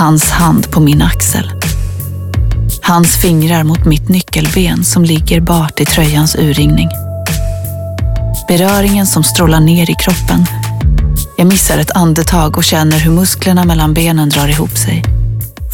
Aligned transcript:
Hans 0.00 0.30
hand 0.30 0.70
på 0.70 0.80
min 0.80 1.02
axel. 1.02 1.50
Hans 2.82 3.22
fingrar 3.22 3.64
mot 3.64 3.84
mitt 3.84 4.08
nyckelben 4.08 4.84
som 4.84 5.04
ligger 5.04 5.40
bart 5.40 5.80
i 5.80 5.84
tröjans 5.84 6.36
urringning. 6.36 6.88
Beröringen 8.48 9.06
som 9.06 9.22
strålar 9.24 9.60
ner 9.60 9.90
i 9.90 9.94
kroppen. 9.94 10.46
Jag 11.36 11.46
missar 11.46 11.78
ett 11.78 11.90
andetag 11.90 12.56
och 12.56 12.64
känner 12.64 12.98
hur 12.98 13.10
musklerna 13.12 13.64
mellan 13.64 13.94
benen 13.94 14.28
drar 14.28 14.48
ihop 14.48 14.78
sig. 14.78 15.04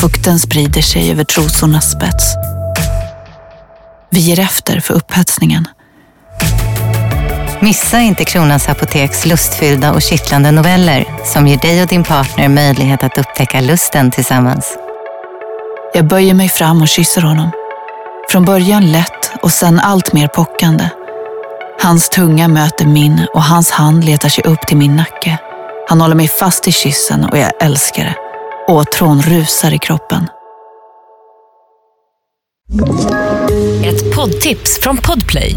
Fukten 0.00 0.38
sprider 0.38 0.82
sig 0.82 1.10
över 1.10 1.24
trosornas 1.24 1.90
spets. 1.90 2.34
Vi 4.10 4.20
ger 4.20 4.40
efter 4.40 4.80
för 4.80 4.94
upphetsningen. 4.94 5.68
Missa 7.62 8.00
inte 8.00 8.24
Kronans 8.24 8.68
Apoteks 8.68 9.26
lustfyllda 9.26 9.92
och 9.92 10.02
kittlande 10.02 10.50
noveller 10.50 11.04
som 11.24 11.46
ger 11.46 11.58
dig 11.58 11.82
och 11.82 11.88
din 11.88 12.04
partner 12.04 12.48
möjlighet 12.48 13.04
att 13.04 13.18
upptäcka 13.18 13.60
lusten 13.60 14.10
tillsammans. 14.10 14.78
Jag 15.94 16.06
böjer 16.06 16.34
mig 16.34 16.48
fram 16.48 16.82
och 16.82 16.88
kysser 16.88 17.22
honom. 17.22 17.50
Från 18.30 18.44
början 18.44 18.92
lätt 18.92 19.32
och 19.42 19.50
sen 19.50 19.80
allt 19.80 20.12
mer 20.12 20.28
pockande. 20.28 20.88
Hans 21.82 22.08
tunga 22.08 22.48
möter 22.48 22.86
min 22.86 23.26
och 23.34 23.42
hans 23.42 23.70
hand 23.70 24.04
letar 24.04 24.28
sig 24.28 24.44
upp 24.44 24.66
till 24.66 24.76
min 24.76 24.96
nacke. 24.96 25.38
Han 25.88 26.00
håller 26.00 26.16
mig 26.16 26.28
fast 26.28 26.68
i 26.68 26.72
kyssen 26.72 27.24
och 27.24 27.38
jag 27.38 27.52
älskar 27.62 28.04
det. 28.04 28.16
Åtrån 28.72 29.22
rusar 29.22 29.74
i 29.74 29.78
kroppen. 29.78 30.28
Ett 33.84 34.14
poddtips 34.16 34.80
från 34.80 34.96
Podplay. 34.96 35.56